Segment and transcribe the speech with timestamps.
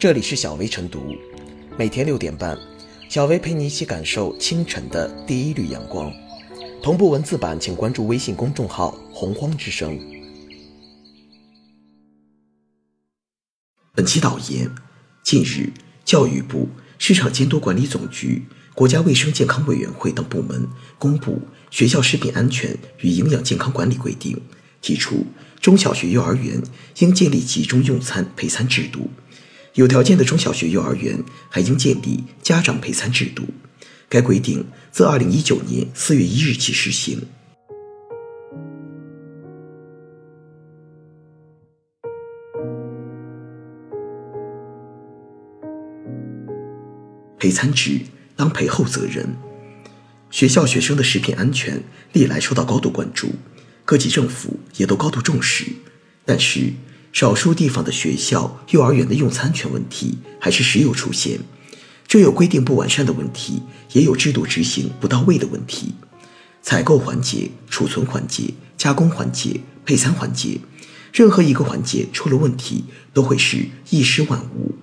[0.00, 1.14] 这里是小薇晨读，
[1.76, 2.58] 每天六点半，
[3.10, 6.10] 小薇陪你一起感受清晨的第一缕阳光。
[6.82, 10.00] 同步文字版，请关注微信公众号“洪荒之声”。
[13.94, 14.74] 本期导言：
[15.22, 15.70] 近日，
[16.02, 18.44] 教育部、市场监督管理总局、
[18.74, 20.66] 国家卫生健康委员会等部门
[20.98, 21.32] 公布
[21.70, 24.34] 《学校食品安全与营养健康管理规定》，
[24.80, 25.26] 提出
[25.60, 26.62] 中小学、幼儿园
[27.00, 29.10] 应建立集中用餐配餐制度。
[29.80, 33.44] 有条件的中小学、幼儿园还应建立家长陪餐制度。
[34.10, 37.22] 该规定自二零一九年四月一日起施行。
[47.38, 48.00] 陪餐制
[48.36, 49.34] 当陪后责任，
[50.30, 53.30] 学校学生的食品安全历来受到高度关注，
[53.86, 55.64] 各级政府也都高度重视，
[56.26, 56.74] 但是。
[57.12, 61.40] 少数地方的学校、幼儿园的用餐权问题还是时有出现，
[62.06, 63.62] 这有规定不完善的问题，
[63.92, 65.94] 也有制度执行不到位的问题。
[66.62, 70.60] 采购环节、储存环节、加工环节、配餐环节，
[71.12, 74.76] 任何一个环节出了问题，都会是一失万无。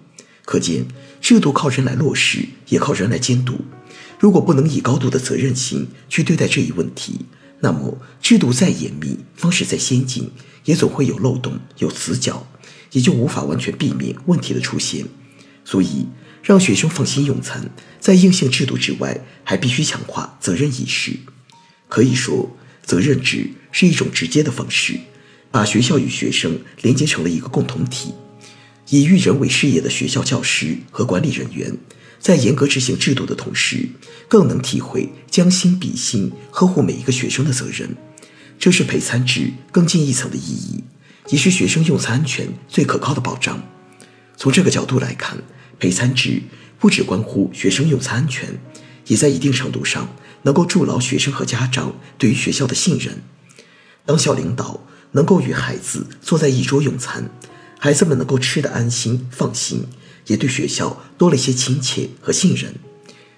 [0.43, 0.85] 可见，
[1.21, 3.59] 制度靠人来落实，也靠人来监督。
[4.19, 7.25] 如果不能以高度的责任心去对待这一问题，
[7.59, 10.31] 那么，制度再严密，方式再先进，
[10.66, 12.47] 也总会有漏洞、有死角，
[12.91, 15.05] 也就无法完全避免问题的出现。
[15.66, 16.08] 所以，
[16.44, 21.17] 让学生放心用餐，在硬性制度之外，还必须强化责任意识。
[21.89, 24.99] 可以说，责任制是一种直接的方式，
[25.49, 28.14] 把学校与学生连接成了一个共同体。
[28.89, 31.77] 以育人为事业的学校教师和管理人员。
[32.19, 33.89] 在严格执行制度的同时，
[34.27, 37.95] 更能体会将心比心、呵护每一个学生的责任，
[38.59, 40.83] 这是陪餐制更进一层的意义，
[41.29, 43.63] 也是学生用餐安全最可靠的保障。
[44.35, 45.37] 从这个角度来看，
[45.79, 46.41] 陪餐制
[46.79, 48.59] 不只关乎学生用餐安全，
[49.07, 53.21] 也在一定程度上能够筑牢学生和家长对于学校的信任。
[54.05, 54.81] 当校领导
[55.11, 57.30] 能够与孩子坐在一桌用餐，
[57.80, 59.86] 孩子们能够吃得安心放心。
[60.27, 62.76] 也对学校多了一些亲切和信任，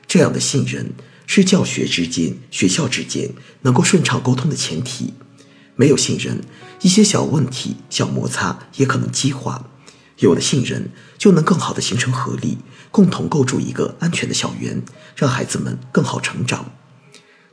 [0.08, 0.94] 这样的信任
[1.26, 5.14] 是教学之间、学校之间能够顺畅沟通的前提。
[5.76, 6.42] 没有信任，
[6.82, 9.66] 一些小问题、小摩擦也可能激化；
[10.18, 12.58] 有了信任，就能更好的形成合力，
[12.92, 14.84] 共同构筑一个安全的校园，
[15.16, 16.74] 让孩子们更好成长。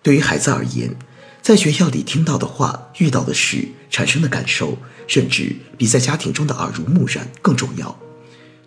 [0.02, 0.96] 对于孩子而言，
[1.40, 7.96] 在学校里听到的话、遇到的事、产生的感受，甚至比在家庭中的耳濡目染更重要。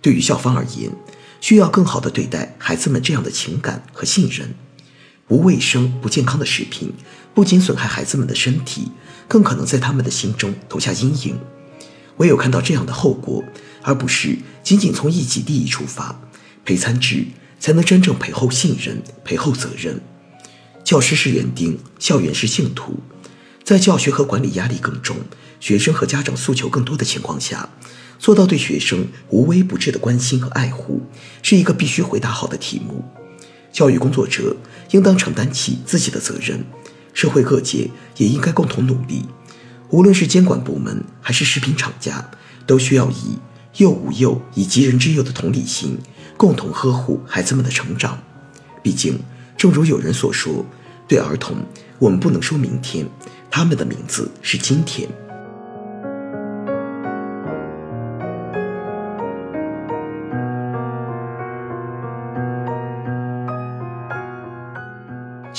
[0.01, 0.91] 对于校方而言，
[1.41, 4.53] 需要更好的对待孩子们这样的情感和信任。
[5.27, 6.91] 不卫生、不健康的食品，
[7.35, 8.91] 不仅损害孩子们的身体，
[9.27, 11.37] 更可能在他们的心中投下阴影。
[12.17, 13.43] 唯有看到这样的后果，
[13.83, 16.19] 而不是仅仅从一己利益出发，
[16.65, 17.27] 陪餐制
[17.59, 20.01] 才能真正陪后信任、陪后责任。
[20.83, 22.99] 教师是园丁，校园是净土。
[23.63, 25.15] 在教学和管理压力更重，
[25.59, 27.69] 学生和家长诉求更多的情况下。
[28.19, 31.01] 做到对学生无微不至的关心和爱护，
[31.41, 33.01] 是一个必须回答好的题目。
[33.71, 34.57] 教育工作者
[34.91, 36.65] 应当承担起自己的责任，
[37.13, 39.23] 社会各界也应该共同努力。
[39.89, 42.29] 无论是监管部门还是食品厂家，
[42.67, 43.39] 都需要以
[43.77, 45.97] 幼吾幼以及人之幼的同理心，
[46.35, 48.21] 共同呵护孩子们的成长。
[48.83, 49.17] 毕竟，
[49.55, 50.65] 正如有人所说，
[51.07, 51.55] 对儿童，
[51.97, 53.07] 我们不能说明天，
[53.49, 55.07] 他们的名字是今天。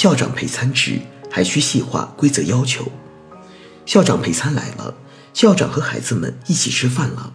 [0.00, 0.98] 校长陪餐制
[1.30, 2.90] 还需细化规则要求。
[3.84, 4.94] 校长陪餐来了，
[5.34, 7.34] 校长和孩子们一起吃饭了。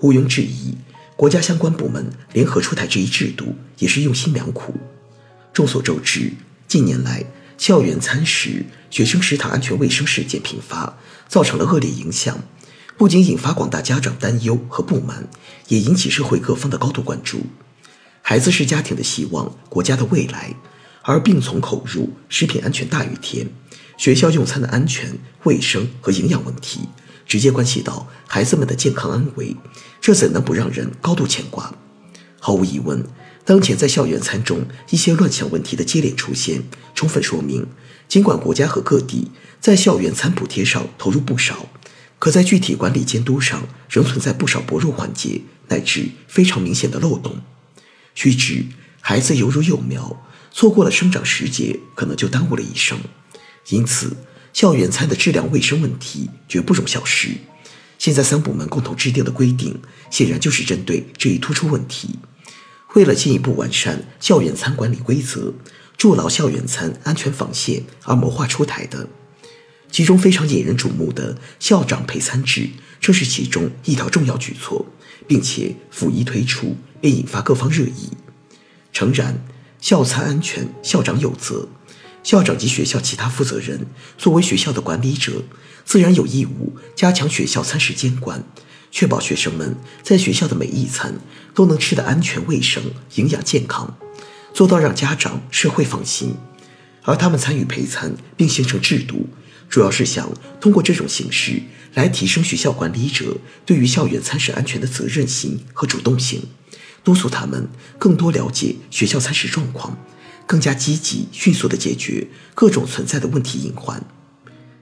[0.00, 0.74] 毋庸置疑，
[1.16, 4.74] 国家相关部门联合出台这一制度也是用心良苦。
[5.54, 6.34] 众所周知，
[6.68, 7.24] 近年来
[7.56, 12.38] 校园餐食、学生食堂安全卫生事件频发，造成了恶劣影响，
[12.98, 15.26] 不仅引发广大家长担忧和不满，
[15.68, 17.46] 也引起社会各方的高度关注。
[18.20, 20.54] 孩子是家庭的希望，国家的未来。
[21.06, 23.46] 而病从口入，食品安全大于天。
[23.98, 26.88] 学校用餐的安全、卫生和营养问题，
[27.26, 29.54] 直接关系到孩子们的健康安危，
[30.00, 31.74] 这怎能不让人高度牵挂？
[32.40, 33.04] 毫无疑问，
[33.44, 36.64] 当前在校园餐中一些乱象问题的接连出现，
[36.94, 37.66] 充分说明，
[38.08, 39.30] 尽管国家和各地
[39.60, 41.68] 在校园餐补贴上投入不少，
[42.18, 47.42] 可在具体管理监督上仍存在不少薄弱环节，乃至非常明显的漏洞。
[48.14, 48.64] 须知，
[49.02, 50.20] 孩子犹如幼苗。
[50.56, 52.96] 错过了生长时节，可能就耽误了一生。
[53.70, 54.16] 因此，
[54.52, 57.30] 校园餐的质量卫生问题绝不容小视。
[57.98, 59.76] 现在三部门共同制定的规定，
[60.10, 62.20] 显然就是针对这一突出问题。
[62.94, 65.52] 为了进一步完善校园餐管理规则，
[65.96, 69.08] 筑牢校园餐安全防线而谋划出台的。
[69.90, 72.68] 其中非常引人瞩目的校长陪餐制，
[73.00, 74.86] 正是其中一条重要举措，
[75.26, 78.10] 并且甫一推出便引发各方热议。
[78.92, 79.44] 诚然，
[79.84, 81.68] 校餐安全校长有责，
[82.22, 83.86] 校长及学校其他负责人
[84.16, 85.42] 作为学校的管理者，
[85.84, 88.42] 自然有义务加强学校餐食监管，
[88.90, 91.18] 确保学生们在学校的每一餐
[91.54, 92.82] 都能吃得安全卫生、
[93.16, 93.98] 营养健康，
[94.54, 96.34] 做到让家长社会放心。
[97.02, 99.28] 而他们参与陪餐并形成制度。
[99.68, 101.60] 主要是想通过这种形式
[101.92, 103.36] 来提升学校管理者
[103.66, 106.42] 对于校园餐食安全的责任心和主动性，
[107.04, 107.68] 督促他们
[107.98, 109.96] 更多了解学校餐食状况，
[110.46, 114.02] 更加积极迅速地解决各种存在的问题隐患。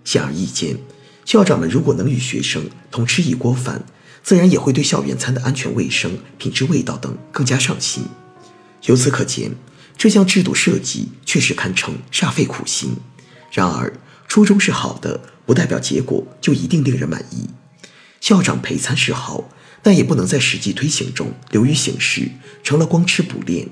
[0.04, 0.78] 显而易见，
[1.24, 3.84] 校长们如果能与学生同吃一锅饭，
[4.22, 8.04] 自然也会对校园餐的安全卫生、品质、味道等更加上心。
[8.84, 9.52] 由此可见，
[9.98, 12.96] 这项制度设计确实堪称煞费苦心。
[13.50, 13.92] 然而，
[14.28, 17.50] 初衷是好的，不代表结果就一定令人满意。
[18.20, 19.48] 校长陪餐是好，
[19.82, 22.30] 但也不能在实际推行中流于形式，
[22.62, 23.68] 成了光吃不练，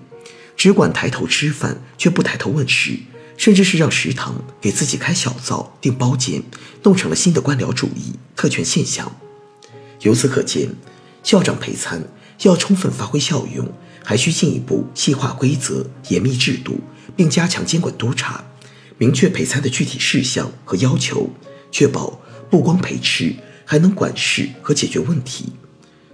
[0.57, 2.99] 只管抬头吃饭却不抬头问食，
[3.37, 6.43] 甚至是让食堂给自己开小灶、订包间，
[6.83, 9.17] 弄成了新的官僚主义、特权现象。
[10.01, 10.71] 由此可见，
[11.23, 12.03] 校长陪餐
[12.43, 13.73] 要充分发挥效用，
[14.05, 16.81] 还需进一步细化规则、严密制度，
[17.15, 18.45] 并加强监管督查。
[18.99, 21.31] 明确陪餐的具体事项和要求，
[21.71, 22.21] 确保
[22.51, 23.35] 不光陪吃，
[23.65, 25.53] 还能管事和解决问题。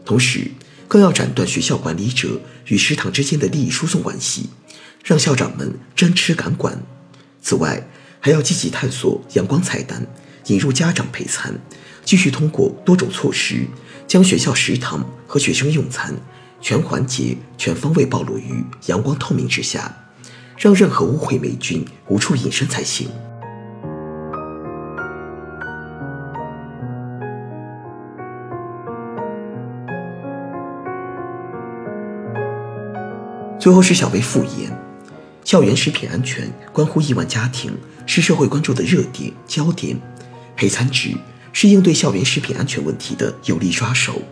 [0.06, 0.50] 同时，
[0.88, 4.48] 更要斩断学校管理者与食堂之间的利益输送关系，
[5.04, 6.80] 让校长们真吃敢管。
[7.42, 7.86] 此外，
[8.20, 10.06] 还要积极探索阳光菜单，
[10.46, 11.52] 引入家长陪餐，
[12.04, 13.66] 继续通过多种措施，
[14.06, 16.14] 将学校食堂和学生用餐
[16.60, 19.94] 全环节、全方位暴露于阳光透明之下。
[20.58, 23.08] 让任何污秽霉菌无处隐身才行。
[33.66, 34.70] 最后是小薇复言：
[35.42, 37.76] 校园食品安全关乎亿万家庭，
[38.06, 40.00] 是社会关注的热点焦点。
[40.54, 41.10] 陪餐制
[41.52, 44.22] 是应对校园食品安全问题的有力抓手，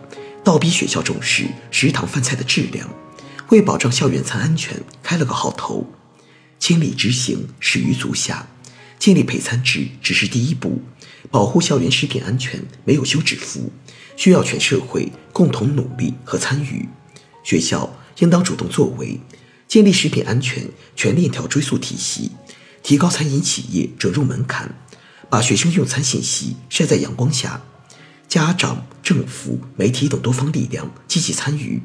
[0.41, 2.89] 倒逼学校重视食堂饭菜的质量，
[3.49, 5.85] 为保障校园餐安全开了个好头。
[6.57, 8.47] 千里之行，始于足下。
[8.97, 10.81] 建立陪餐制只是第一步，
[11.29, 13.69] 保护校园食品安全没有休止符，
[14.15, 16.87] 需要全社会共同努力和参与。
[17.43, 19.19] 学校应当主动作为，
[19.67, 22.31] 建立食品安全全链条追溯体系，
[22.83, 24.75] 提高餐饮企业准入门槛，
[25.29, 27.61] 把学生用餐信息晒在阳光下。
[28.27, 31.81] 家长、政府、媒体等多方力量积极参与，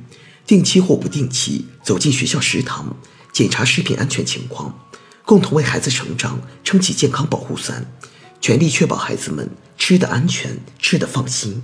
[0.47, 2.97] 定期或不定期走进学校食堂。
[3.33, 4.75] 检查食品安全情况，
[5.25, 7.93] 共同为孩子成长撑起健康保护伞，
[8.41, 9.49] 全力确保孩子们
[9.79, 11.63] 吃的安全、吃的放心。